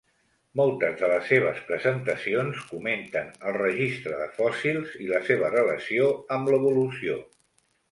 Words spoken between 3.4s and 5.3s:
el registre de fòssils i la